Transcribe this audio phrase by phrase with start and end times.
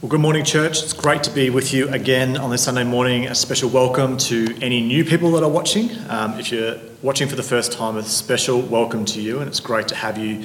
[0.00, 0.80] Well, good morning, church.
[0.84, 3.26] It's great to be with you again on this Sunday morning.
[3.26, 5.90] A special welcome to any new people that are watching.
[6.08, 9.58] Um, if you're watching for the first time, a special welcome to you, and it's
[9.58, 10.44] great to have you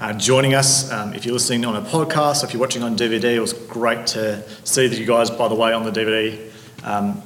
[0.00, 0.90] uh, joining us.
[0.90, 4.08] Um, if you're listening on a podcast, if you're watching on DVD, it was great
[4.08, 6.50] to see that you guys, by the way, on the DVD
[6.82, 7.22] um,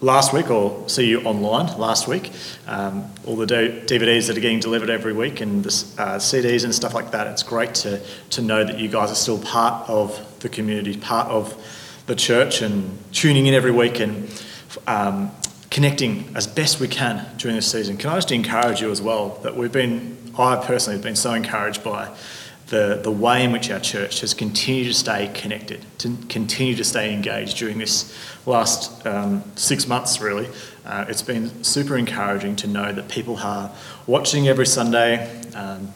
[0.00, 2.30] last week, or see you online last week.
[2.68, 5.70] Um, all the DVDs that are getting delivered every week and the
[6.00, 7.26] uh, CDs and stuff like that.
[7.26, 8.00] It's great to,
[8.30, 11.60] to know that you guys are still part of the community, part of
[12.06, 14.28] the church, and tuning in every week and
[14.86, 15.32] um,
[15.70, 17.96] connecting as best we can during this season.
[17.96, 21.32] Can I just encourage you as well that we've been, I personally have been so
[21.32, 22.14] encouraged by
[22.68, 26.84] the, the way in which our church has continued to stay connected, to continue to
[26.84, 28.16] stay engaged during this
[28.46, 30.48] last um, six months, really.
[30.84, 33.70] Uh, it's been super encouraging to know that people are
[34.06, 35.92] watching every Sunday, um,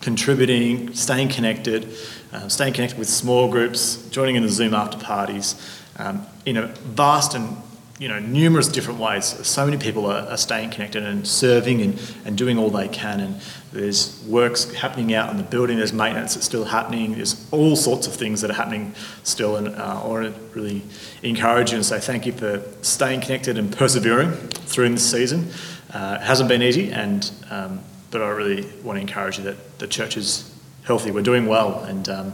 [0.00, 1.90] contributing, staying connected,
[2.34, 5.54] uh, staying connected with small groups, joining in the Zoom after parties,
[5.98, 7.56] um, in a vast and
[7.98, 9.24] you know numerous different ways.
[9.46, 13.20] So many people are, are, staying connected and serving and, and doing all they can.
[13.20, 13.40] And
[13.72, 15.76] there's works happening out in the building.
[15.76, 17.14] There's maintenance that's still happening.
[17.14, 19.54] There's all sorts of things that are happening still.
[19.56, 20.82] And uh, I want to really
[21.22, 25.50] encourage you and say thank you for staying connected and persevering through in this season.
[25.92, 27.78] Uh, it hasn't been easy, and um,
[28.10, 30.53] but I really want to encourage you that the church is
[30.84, 31.10] healthy.
[31.10, 32.32] We're doing well, and um,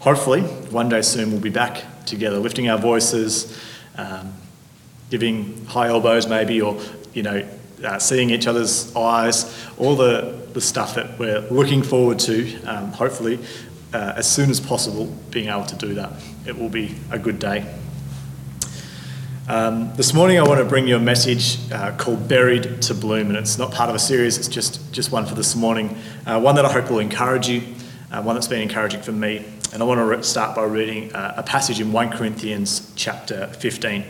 [0.00, 3.58] hopefully, one day soon we'll be back together, lifting our voices,
[3.96, 4.32] um,
[5.10, 6.80] giving high elbows, maybe, or
[7.14, 7.48] you know,
[7.84, 12.62] uh, seeing each other's eyes, all the, the stuff that we're looking forward to.
[12.64, 13.38] Um, hopefully,
[13.92, 16.12] uh, as soon as possible, being able to do that.
[16.46, 17.66] It will be a good day.
[19.48, 23.28] Um, this morning, I want to bring you a message uh, called Buried to Bloom,
[23.28, 25.96] and it's not part of a series, it's just, just one for this morning.
[26.26, 27.62] Uh, one that I hope will encourage you,
[28.16, 29.44] uh, one that's been encouraging for me.
[29.72, 34.04] And I want to start by reading uh, a passage in 1 Corinthians chapter 15.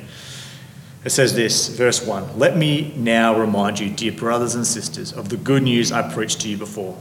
[1.04, 5.28] It says this, verse 1 Let me now remind you, dear brothers and sisters, of
[5.28, 6.96] the good news I preached to you before.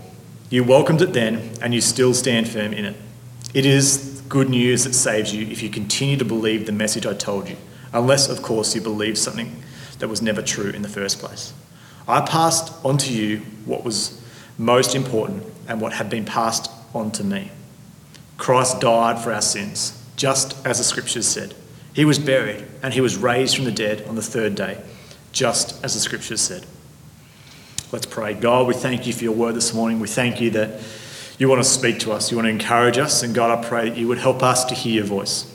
[0.49, 2.95] You welcomed it then, and you still stand firm in it.
[3.53, 7.13] It is good news that saves you if you continue to believe the message I
[7.13, 7.57] told you
[7.93, 9.63] unless, of course, you believe something
[9.99, 11.53] that was never true in the first place.
[12.07, 14.21] I passed on to you what was
[14.57, 17.51] most important and what had been passed on to me.
[18.37, 21.53] Christ died for our sins, just as the scriptures said.
[21.93, 24.81] He was buried and he was raised from the dead on the third day,
[25.31, 26.65] just as the scriptures said.
[27.91, 28.33] Let's pray.
[28.33, 29.99] God, we thank you for your word this morning.
[29.99, 30.81] We thank you that
[31.37, 33.89] you want to speak to us, you want to encourage us, and God, I pray
[33.89, 35.51] that you would help us to hear your voice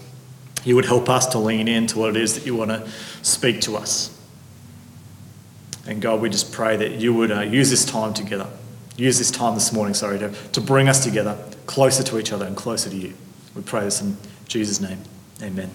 [0.65, 2.89] you would help us to lean into what it is that you want to
[3.23, 4.17] speak to us.
[5.87, 8.49] And God, we just pray that you would uh, use this time together,
[9.01, 12.45] use this time this morning, sorry, to, to bring us together closer to each other
[12.45, 13.15] and closer to you.
[13.55, 14.17] We pray this in
[14.47, 14.99] Jesus' name.
[15.43, 15.71] Amen.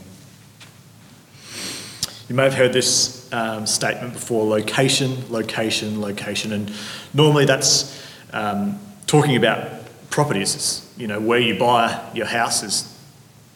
[2.29, 6.51] You may have heard this um, statement before location, location, location.
[6.51, 6.71] And
[7.13, 8.03] normally that's
[8.33, 10.55] um, talking about properties.
[10.55, 12.91] It's, you know, where you buy your house is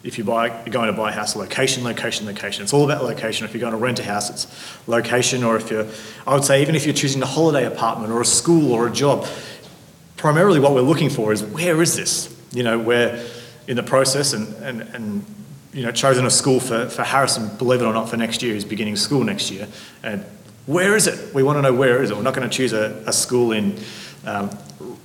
[0.02, 2.62] if you buy, you're going to buy a house, location, location, location.
[2.62, 3.44] It's all about location.
[3.44, 4.46] If you're going to rent a house, it's
[4.86, 5.44] location.
[5.44, 5.86] Or if you're,
[6.26, 8.90] I would say, even if you're choosing a holiday apartment or a school or a
[8.90, 9.26] job,
[10.20, 12.34] primarily what we're looking for is where is this?
[12.52, 13.24] You know, we're
[13.66, 15.24] in the process and, and, and
[15.72, 18.54] you know, chosen a school for, for Harrison, believe it or not, for next year.
[18.54, 19.66] He's beginning school next year.
[20.02, 20.24] And
[20.66, 21.34] where is it?
[21.34, 22.16] We want to know where is it.
[22.16, 23.78] We're not going to choose a, a school in
[24.24, 24.50] um,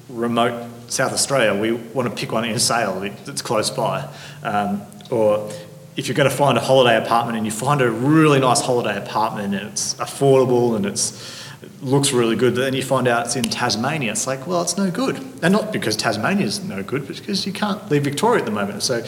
[0.09, 4.07] remote South Australia, we want to pick one in Sale that's close by.
[4.43, 5.51] Um, or
[5.95, 8.97] if you're going to find a holiday apartment and you find a really nice holiday
[8.97, 13.25] apartment and it's affordable and it's it looks really good, but then you find out
[13.25, 14.11] it's in Tasmania.
[14.11, 15.17] It's like, well, it's no good.
[15.41, 18.51] And not because Tasmania is no good, but because you can't leave Victoria at the
[18.51, 18.83] moment.
[18.83, 19.03] So,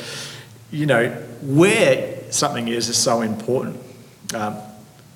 [0.71, 1.09] you know,
[1.41, 3.79] where something is is so important.
[4.33, 4.57] Um,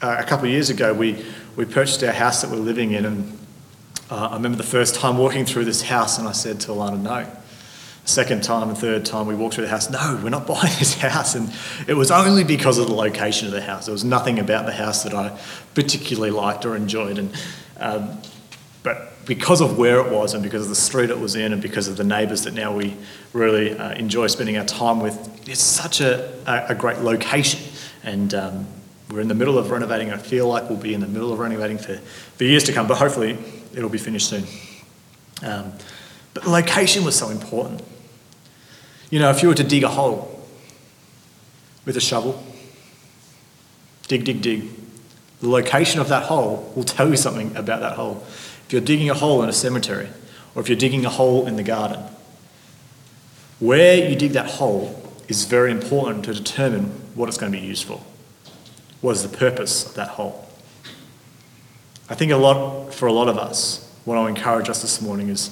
[0.01, 1.23] a couple of years ago, we,
[1.55, 3.39] we purchased our house that we're living in, and
[4.09, 6.99] uh, I remember the first time walking through this house, and I said to Alana,
[6.99, 7.27] no.
[8.11, 10.95] Second time and third time we walked through the house, no, we're not buying this
[10.95, 11.33] house.
[11.33, 11.49] And
[11.87, 13.85] it was only because of the location of the house.
[13.85, 15.39] There was nothing about the house that I
[15.75, 17.17] particularly liked or enjoyed.
[17.17, 17.33] And,
[17.79, 18.21] um,
[18.83, 21.61] but because of where it was and because of the street it was in and
[21.61, 22.97] because of the neighbours that now we
[23.31, 27.61] really uh, enjoy spending our time with, it's such a, a, a great location.
[28.03, 28.67] And um,
[29.09, 30.11] we're in the middle of renovating.
[30.11, 32.87] I feel like we'll be in the middle of renovating for, for years to come,
[32.87, 33.37] but hopefully
[33.73, 34.43] it'll be finished soon.
[35.43, 35.71] Um,
[36.33, 37.81] but the location was so important.
[39.11, 40.41] You know, if you were to dig a hole
[41.85, 42.41] with a shovel,
[44.07, 44.69] dig, dig, dig,
[45.41, 48.23] the location of that hole will tell you something about that hole.
[48.65, 50.07] If you're digging a hole in a cemetery,
[50.55, 51.99] or if you're digging a hole in the garden,
[53.59, 54.97] where you dig that hole
[55.27, 58.01] is very important to determine what it's going to be used for.
[59.01, 60.47] What is the purpose of that hole?
[62.09, 65.29] I think a lot for a lot of us, what I'll encourage us this morning
[65.29, 65.49] is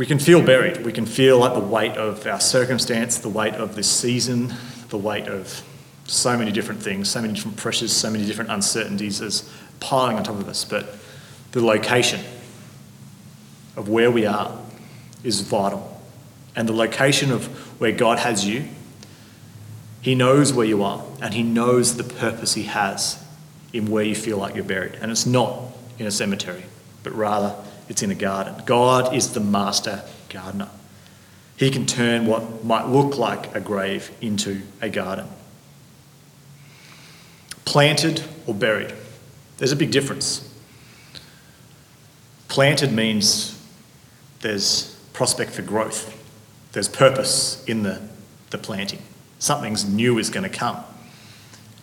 [0.00, 0.82] we can feel buried.
[0.82, 4.54] We can feel like the weight of our circumstance, the weight of this season,
[4.88, 5.62] the weight of
[6.06, 9.46] so many different things, so many different pressures, so many different uncertainties is
[9.78, 10.64] piling on top of us.
[10.64, 10.96] But
[11.52, 12.22] the location
[13.76, 14.58] of where we are
[15.22, 16.00] is vital.
[16.56, 17.48] And the location of
[17.78, 18.68] where God has you,
[20.00, 23.22] He knows where you are and He knows the purpose He has
[23.74, 24.94] in where you feel like you're buried.
[24.94, 25.60] And it's not
[25.98, 26.64] in a cemetery,
[27.02, 27.54] but rather
[27.90, 28.54] it's in a garden.
[28.64, 30.70] God is the master gardener.
[31.56, 35.26] He can turn what might look like a grave into a garden.
[37.64, 38.94] Planted or buried,
[39.58, 40.48] there's a big difference.
[42.46, 43.60] Planted means
[44.38, 46.16] there's prospect for growth,
[46.72, 48.00] there's purpose in the,
[48.50, 49.02] the planting.
[49.40, 50.82] Something's new is going to come.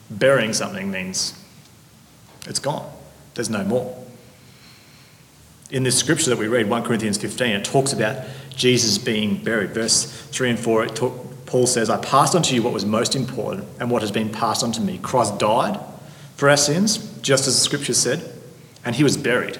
[0.09, 1.37] Burying something means
[2.47, 2.89] it's gone,
[3.33, 4.06] there's no more.
[5.69, 8.25] In this scripture that we read, 1 Corinthians 15, it talks about
[8.55, 9.71] Jesus being buried.
[9.71, 13.15] Verse 3 and 4, talk, Paul says, I passed on to you what was most
[13.15, 14.97] important and what has been passed on to me.
[14.97, 15.79] Christ died
[16.35, 18.33] for our sins, just as the scripture said,
[18.85, 19.57] and he was buried.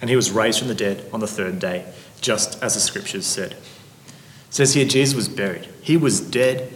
[0.00, 1.86] And he was raised from the dead on the third day,
[2.20, 3.52] just as the scriptures said.
[3.52, 3.58] It
[4.50, 5.68] says here, Jesus was buried.
[5.80, 6.72] He was dead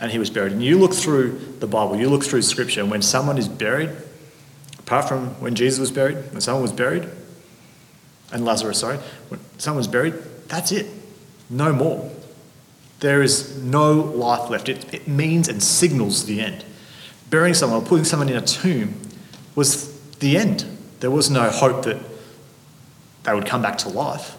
[0.00, 0.52] and he was buried.
[0.52, 3.90] And you look through the Bible, you look through scripture, and when someone is buried,
[4.78, 7.08] apart from when Jesus was buried, when someone was buried,
[8.32, 8.98] and Lazarus, sorry,
[9.28, 10.14] when someone's buried,
[10.48, 10.86] that's it.
[11.50, 12.10] No more.
[13.00, 14.68] There is no life left.
[14.68, 16.64] It, it means and signals the end.
[17.30, 19.00] Burying someone or putting someone in a tomb
[19.54, 20.64] was the end.
[21.00, 21.98] There was no hope that
[23.24, 24.36] they would come back to life.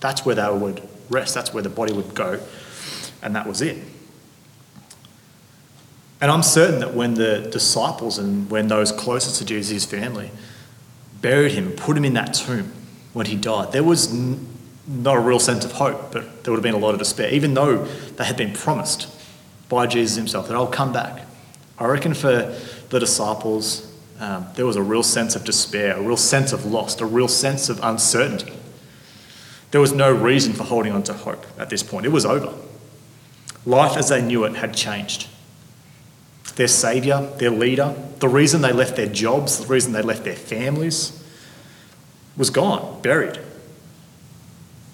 [0.00, 2.40] That's where they would rest, that's where the body would go,
[3.22, 3.76] and that was it.
[6.20, 10.30] And I'm certain that when the disciples and when those closest to Jesus, family,
[11.20, 12.72] buried him, put him in that tomb
[13.12, 14.46] when he died, there was n-
[14.86, 17.32] not a real sense of hope, but there would have been a lot of despair,
[17.32, 19.08] even though they had been promised
[19.68, 21.24] by Jesus himself that I'll come back.
[21.78, 22.54] I reckon for
[22.90, 27.00] the disciples, um, there was a real sense of despair, a real sense of loss,
[27.00, 28.52] a real sense of uncertainty.
[29.70, 32.04] There was no reason for holding on to hope at this point.
[32.04, 32.52] It was over.
[33.64, 35.28] Life as they knew it had changed.
[36.56, 40.36] Their saviour, their leader, the reason they left their jobs, the reason they left their
[40.36, 41.16] families,
[42.36, 43.38] was gone, buried.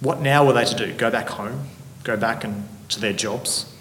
[0.00, 0.92] What now were they to do?
[0.92, 1.68] Go back home?
[2.04, 3.72] Go back and to their jobs?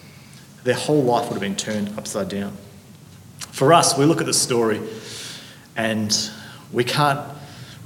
[0.63, 2.57] Their whole life would have been turned upside down.
[3.51, 4.81] For us, we look at the story
[5.75, 6.31] and
[6.71, 7.19] we can't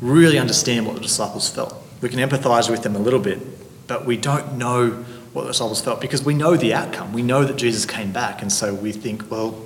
[0.01, 1.75] really understand what the disciples felt.
[2.01, 3.39] We can empathise with them a little bit,
[3.87, 4.91] but we don't know
[5.33, 7.13] what the disciples felt because we know the outcome.
[7.13, 9.61] We know that Jesus came back, and so we think, well,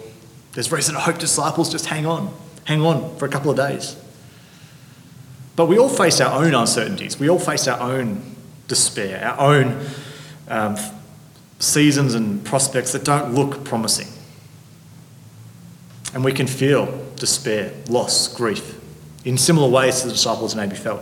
[0.53, 2.33] there's reason to hope disciples just hang on,
[2.65, 3.95] hang on for a couple of days.
[5.55, 7.19] But we all face our own uncertainties.
[7.19, 8.35] We all face our own
[8.67, 9.85] despair, our own
[10.47, 10.77] um,
[11.59, 14.07] seasons and prospects that don't look promising.
[16.13, 18.79] And we can feel despair, loss, grief
[19.25, 21.01] in similar ways to the disciples maybe felt.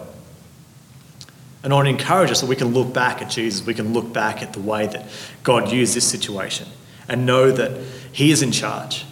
[1.63, 3.93] And I want to encourage us that we can look back at Jesus, we can
[3.93, 5.07] look back at the way that
[5.43, 6.67] God used this situation
[7.07, 7.71] and know that
[8.11, 9.05] He is in charge.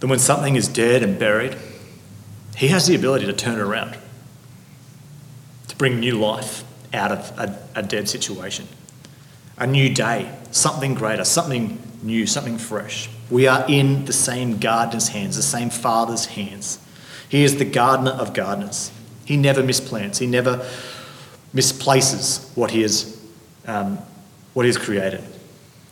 [0.00, 1.56] That when something is dead and buried,
[2.56, 3.96] He has the ability to turn it around,
[5.68, 8.68] to bring new life out of a, a dead situation.
[9.58, 13.08] A new day, something greater, something new, something fresh.
[13.30, 16.78] We are in the same gardener's hands, the same Father's hands.
[17.28, 18.92] He is the gardener of gardeners.
[19.24, 20.64] He never misplants, he never
[21.52, 23.20] misplaces what he has,
[23.66, 23.98] um,
[24.52, 25.24] what he has created.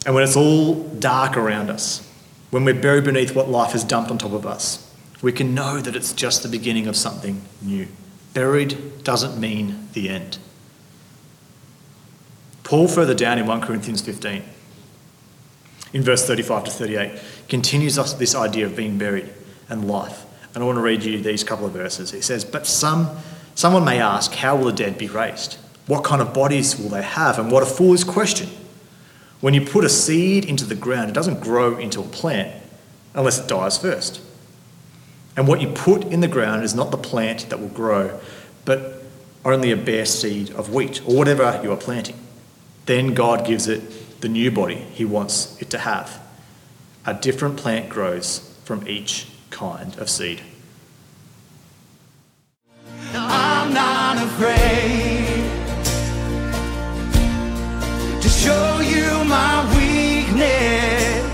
[0.06, 2.03] And when it's all dark around us,
[2.54, 4.88] when we're buried beneath what life has dumped on top of us,
[5.20, 7.88] we can know that it's just the beginning of something new.
[8.32, 10.38] Buried doesn't mean the end.
[12.62, 14.44] Paul, further down in 1 Corinthians 15,
[15.94, 19.34] in verse 35 to 38, continues us this idea of being buried
[19.68, 20.24] and life.
[20.54, 22.12] And I want to read you these couple of verses.
[22.12, 23.16] He says, But some,
[23.56, 25.54] someone may ask, How will the dead be raised?
[25.88, 27.40] What kind of bodies will they have?
[27.40, 28.48] And what a foolish question.
[29.44, 32.62] When you put a seed into the ground, it doesn't grow into a plant
[33.12, 34.22] unless it dies first.
[35.36, 38.18] And what you put in the ground is not the plant that will grow,
[38.64, 39.02] but
[39.44, 42.16] only a bare seed of wheat or whatever you are planting.
[42.86, 46.22] Then God gives it the new body He wants it to have.
[47.04, 50.40] A different plant grows from each kind of seed.
[53.12, 55.50] I'm not afraid
[58.22, 58.73] to show
[59.28, 61.24] my weakness,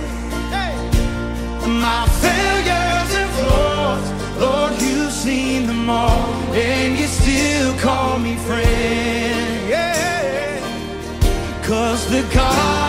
[1.66, 4.40] my failures and flaws.
[4.40, 9.68] Lord, you've seen them all, and you still call me friend.
[9.68, 10.60] Yeah.
[11.62, 12.79] Cause the God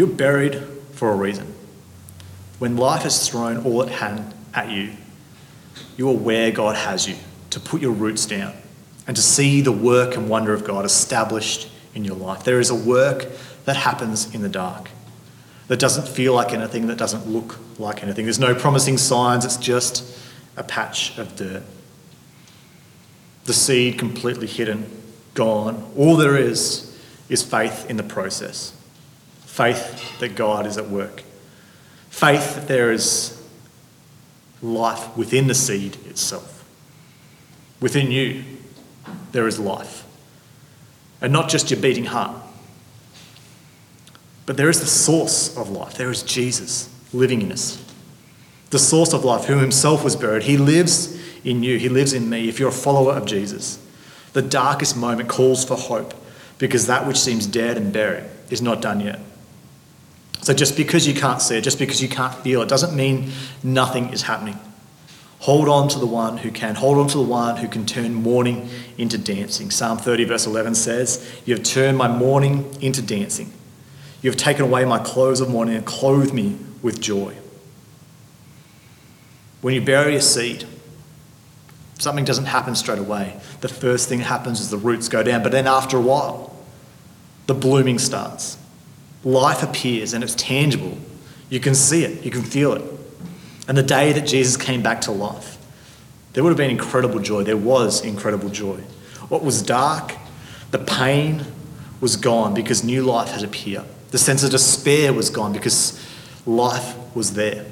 [0.00, 0.54] You're buried
[0.92, 1.52] for a reason.
[2.58, 4.94] When life has thrown all it had at you,
[5.98, 7.16] you are where God has you
[7.50, 8.54] to put your roots down
[9.06, 12.44] and to see the work and wonder of God established in your life.
[12.44, 13.26] There is a work
[13.66, 14.88] that happens in the dark
[15.68, 18.24] that doesn't feel like anything, that doesn't look like anything.
[18.24, 20.18] There's no promising signs, it's just
[20.56, 21.62] a patch of dirt.
[23.44, 24.90] The seed completely hidden,
[25.34, 25.92] gone.
[25.94, 28.79] All there is is faith in the process
[29.50, 31.24] faith that God is at work,
[32.08, 33.36] faith that there is
[34.62, 36.64] life within the seed itself.
[37.80, 38.44] Within you,
[39.32, 40.06] there is life.
[41.20, 42.40] And not just your beating heart,
[44.46, 45.94] but there is the source of life.
[45.94, 47.84] There is Jesus living in us.
[48.70, 52.30] The source of life, who himself was buried, he lives in you, he lives in
[52.30, 52.48] me.
[52.48, 53.84] If you're a follower of Jesus,
[54.32, 56.14] the darkest moment calls for hope
[56.58, 59.18] because that which seems dead and buried is not done yet.
[60.42, 63.30] So just because you can't see it, just because you can't feel it, doesn't mean
[63.62, 64.58] nothing is happening.
[65.40, 66.74] Hold on to the one who can.
[66.74, 68.68] Hold on to the one who can turn mourning
[68.98, 69.70] into dancing.
[69.70, 73.50] Psalm 30, verse 11 says, You have turned my mourning into dancing.
[74.22, 77.34] You have taken away my clothes of mourning and clothed me with joy.
[79.62, 80.66] When you bury a seed,
[81.98, 83.40] something doesn't happen straight away.
[83.62, 86.54] The first thing that happens is the roots go down, but then after a while,
[87.46, 88.58] the blooming starts.
[89.24, 90.96] Life appears and it's tangible.
[91.48, 92.82] You can see it, you can feel it.
[93.68, 95.58] And the day that Jesus came back to life,
[96.32, 97.42] there would have been incredible joy.
[97.42, 98.80] There was incredible joy.
[99.28, 100.16] What was dark,
[100.70, 101.44] the pain
[102.00, 103.84] was gone because new life had appeared.
[104.10, 106.04] The sense of despair was gone because
[106.46, 107.66] life was there.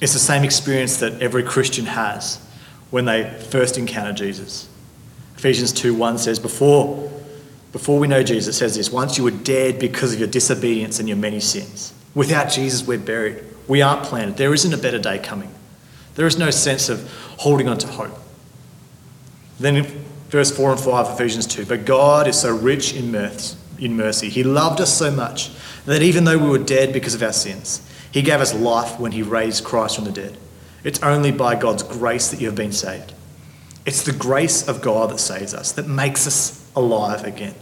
[0.00, 2.38] It's the same experience that every Christian has
[2.90, 4.68] when they first encounter Jesus.
[5.36, 7.10] Ephesians 2 1 says, Before,
[7.74, 11.08] before we know Jesus, says this once you were dead because of your disobedience and
[11.08, 11.92] your many sins.
[12.14, 13.42] Without Jesus, we're buried.
[13.66, 14.36] We aren't planted.
[14.36, 15.52] There isn't a better day coming.
[16.14, 18.16] There is no sense of holding on to hope.
[19.58, 19.82] Then
[20.28, 24.28] verse 4 and 5 of Ephesians 2 But God is so rich in mercy.
[24.28, 25.50] He loved us so much
[25.84, 29.10] that even though we were dead because of our sins, He gave us life when
[29.10, 30.38] He raised Christ from the dead.
[30.84, 33.14] It's only by God's grace that you have been saved.
[33.84, 37.54] It's the grace of God that saves us, that makes us alive again,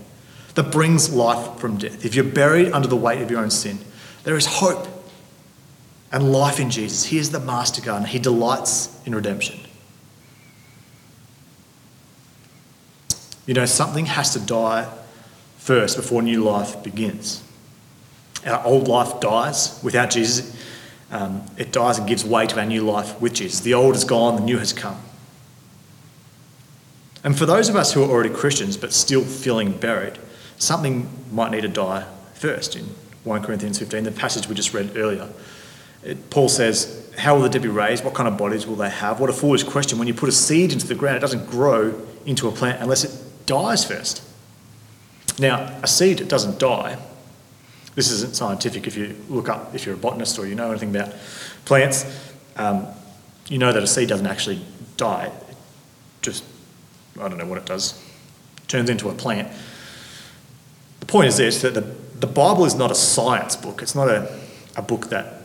[0.54, 2.04] that brings life from death.
[2.04, 3.78] If you're buried under the weight of your own sin,
[4.24, 4.86] there is hope
[6.12, 7.04] and life in Jesus.
[7.04, 8.08] He is the master gardener.
[8.08, 9.58] He delights in redemption.
[13.46, 14.88] You know, something has to die
[15.56, 17.42] first before new life begins.
[18.46, 20.54] Our old life dies without Jesus.
[21.10, 23.60] Um, it dies and gives way to our new life with Jesus.
[23.60, 25.00] The old is gone, the new has come.
[27.24, 30.18] And for those of us who are already Christians but still feeling buried,
[30.62, 32.76] something might need to die first.
[32.76, 32.84] In
[33.24, 35.28] 1 Corinthians 15, the passage we just read earlier,
[36.04, 38.04] it, Paul says, How will the dead be raised?
[38.04, 39.20] What kind of bodies will they have?
[39.20, 39.98] What a foolish question.
[39.98, 43.04] When you put a seed into the ground, it doesn't grow into a plant unless
[43.04, 44.22] it dies first.
[45.38, 46.98] Now, a seed doesn't die.
[47.94, 48.86] This isn't scientific.
[48.86, 51.12] If you look up, if you're a botanist or you know anything about
[51.64, 52.04] plants,
[52.56, 52.86] um,
[53.48, 54.64] you know that a seed doesn't actually
[54.96, 55.26] die.
[55.50, 55.56] It
[56.22, 56.44] just,
[57.20, 58.02] I don't know what it does,
[58.68, 59.48] turns into a plant.
[61.12, 61.82] The point is this that the,
[62.20, 63.82] the Bible is not a science book.
[63.82, 64.34] It's not a,
[64.76, 65.42] a book that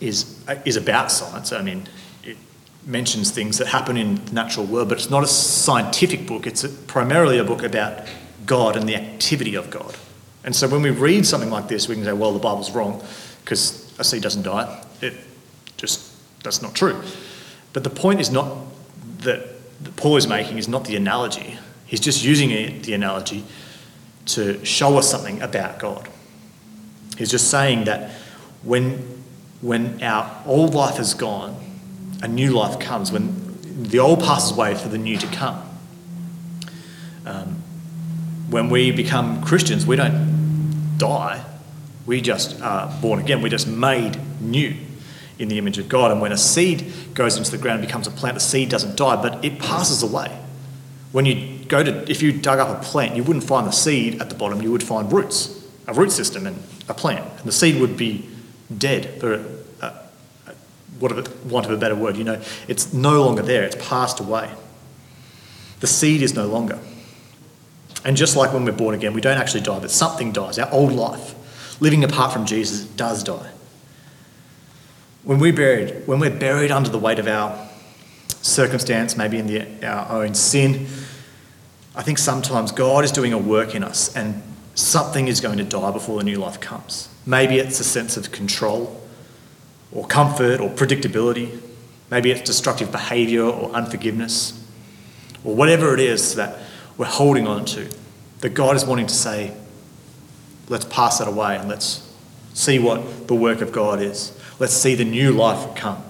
[0.00, 1.52] is, is about science.
[1.52, 1.88] I mean,
[2.24, 2.36] it
[2.84, 6.44] mentions things that happen in the natural world, but it's not a scientific book.
[6.44, 8.08] It's a, primarily a book about
[8.46, 9.94] God and the activity of God.
[10.42, 13.00] And so when we read something like this, we can say, well, the Bible's wrong
[13.44, 14.84] because a seed doesn't die.
[15.00, 15.14] It,
[15.76, 17.00] just that's not true.
[17.72, 18.56] But the point is not
[19.18, 19.46] that,
[19.84, 21.58] that Paul is making is not the analogy.
[21.86, 23.44] He's just using the analogy
[24.26, 26.08] to show us something about God.
[27.16, 28.10] He's just saying that
[28.62, 29.22] when,
[29.60, 31.56] when our old life is gone,
[32.22, 33.10] a new life comes.
[33.10, 33.50] When
[33.82, 35.62] the old passes away for the new to come.
[37.24, 37.62] Um,
[38.50, 41.44] when we become Christians, we don't die.
[42.06, 43.42] We just are born again.
[43.42, 44.76] We're just made new
[45.38, 46.10] in the image of God.
[46.10, 48.96] And when a seed goes into the ground and becomes a plant, the seed doesn't
[48.96, 50.36] die, but it passes away.
[51.12, 54.20] When you go to, if you dug up a plant, you wouldn't find the seed
[54.20, 57.24] at the bottom, you would find roots, a root system and a plant.
[57.38, 58.28] And the seed would be
[58.76, 59.92] dead, for a, a,
[61.00, 62.16] whatever, want of a better word.
[62.16, 64.50] You know, it's no longer there, it's passed away.
[65.80, 66.78] The seed is no longer.
[68.04, 70.58] And just like when we're born again, we don't actually die, but something dies.
[70.58, 71.34] Our old life,
[71.80, 73.50] living apart from Jesus, does die.
[75.24, 77.68] When we're buried, when we're buried under the weight of our
[78.42, 80.86] circumstance, maybe in the, our own sin,
[82.00, 84.42] I think sometimes God is doing a work in us and
[84.74, 87.10] something is going to die before the new life comes.
[87.26, 89.06] Maybe it's a sense of control
[89.92, 91.60] or comfort or predictability.
[92.10, 94.66] Maybe it's destructive behaviour or unforgiveness
[95.44, 96.60] or whatever it is that
[96.96, 97.86] we're holding on to.
[98.38, 99.54] That God is wanting to say,
[100.70, 102.10] let's pass that away and let's
[102.54, 104.34] see what the work of God is.
[104.58, 106.02] Let's see the new life come.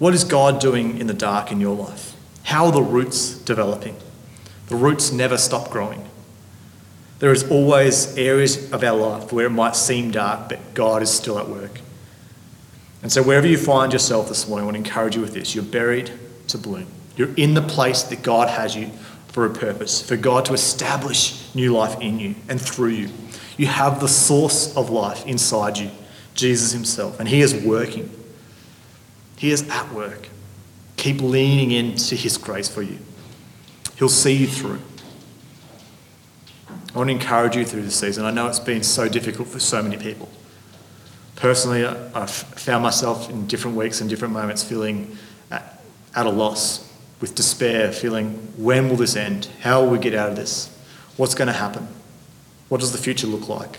[0.00, 2.16] What is God doing in the dark in your life?
[2.42, 3.96] How are the roots developing?
[4.68, 6.08] The roots never stop growing.
[7.18, 11.10] There is always areas of our life where it might seem dark, but God is
[11.10, 11.80] still at work.
[13.02, 15.54] And so, wherever you find yourself this morning, I want to encourage you with this
[15.54, 16.10] you're buried
[16.48, 16.86] to bloom.
[17.16, 18.90] You're in the place that God has you
[19.28, 23.08] for a purpose, for God to establish new life in you and through you.
[23.56, 25.90] You have the source of life inside you,
[26.34, 28.10] Jesus Himself, and He is working.
[29.36, 30.28] He is at work.
[30.96, 32.98] Keep leaning into His grace for you.
[34.02, 34.80] He'll see you through.
[36.92, 38.24] I want to encourage you through this season.
[38.24, 40.28] I know it's been so difficult for so many people.
[41.36, 45.16] Personally, I've found myself in different weeks and different moments feeling
[45.52, 45.78] at,
[46.16, 49.48] a loss, with despair, feeling, when will this end?
[49.60, 50.76] How will we get out of this?
[51.16, 51.86] What's going to happen?
[52.70, 53.78] What does the future look like?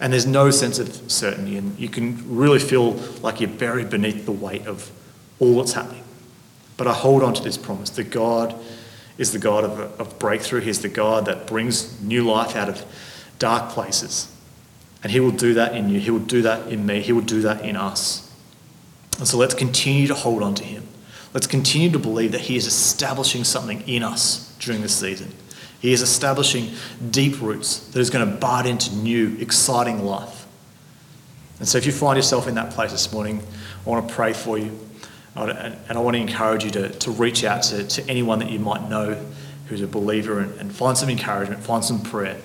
[0.00, 4.26] And there's no sense of certainty, and you can really feel like you're buried beneath
[4.26, 4.90] the weight of
[5.38, 6.02] all that's happening.
[6.76, 8.54] But I hold on to this promise that God
[9.16, 10.60] is the God of, of breakthrough.
[10.60, 12.84] He's the God that brings new life out of
[13.38, 14.30] dark places.
[15.02, 16.00] And He will do that in you.
[16.00, 17.00] He will do that in me.
[17.00, 18.30] He will do that in us.
[19.18, 20.88] And so let's continue to hold on to Him.
[21.32, 25.32] Let's continue to believe that He is establishing something in us during this season.
[25.80, 26.70] He is establishing
[27.10, 30.46] deep roots that is going to bud into new, exciting life.
[31.58, 33.42] And so if you find yourself in that place this morning,
[33.86, 34.78] I want to pray for you.
[35.34, 38.58] And I want to encourage you to, to reach out to, to anyone that you
[38.58, 39.20] might know
[39.66, 42.40] who's a believer and, and find some encouragement, find some prayer.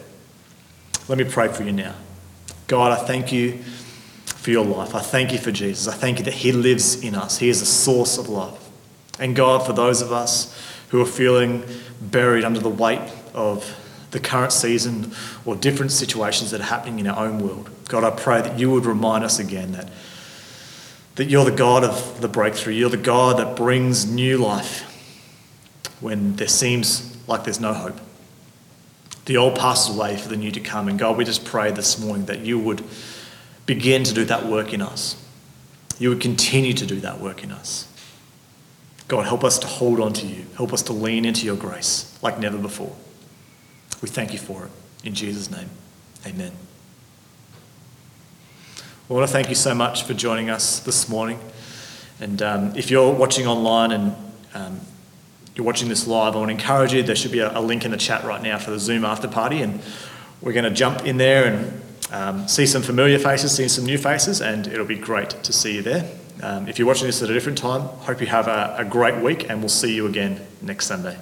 [1.07, 1.95] Let me pray for you now.
[2.67, 3.59] God, I thank you
[4.25, 4.95] for your life.
[4.95, 5.87] I thank you for Jesus.
[5.87, 7.37] I thank you that He lives in us.
[7.37, 8.69] He is the source of love.
[9.19, 10.57] And God, for those of us
[10.89, 11.63] who are feeling
[12.01, 13.01] buried under the weight
[13.33, 13.75] of
[14.11, 15.11] the current season
[15.45, 17.69] or different situations that are happening in our own world.
[17.87, 19.89] God, I pray that you would remind us again that,
[21.19, 22.71] that you're the God of the breakthrough.
[22.71, 24.85] You're the God that brings new life
[25.99, 27.97] when there seems like there's no hope.
[29.25, 30.87] The old passes away for the new to come.
[30.87, 32.85] And God, we just pray this morning that you would
[33.65, 35.21] begin to do that work in us.
[35.97, 37.85] You would continue to do that work in us.
[39.09, 40.45] God, help us to hold on to you.
[40.55, 42.95] Help us to lean into your grace like never before.
[44.01, 44.71] We thank you for it.
[45.03, 45.69] In Jesus' name,
[46.25, 46.53] amen.
[49.09, 51.39] I want to thank you so much for joining us this morning.
[52.21, 54.15] And um, if you're watching online and
[54.53, 54.81] um,
[55.55, 57.01] you're watching this live, I want to encourage you.
[57.01, 59.27] There should be a, a, link in the chat right now for the Zoom after
[59.27, 59.81] party, and
[60.41, 63.97] we're going to jump in there and um, see some familiar faces, see some new
[63.97, 66.07] faces, and it'll be great to see you there.
[66.43, 69.23] Um, if you're watching this at a different time, hope you have a, a great
[69.23, 71.17] week, and we'll see you again next Sunday.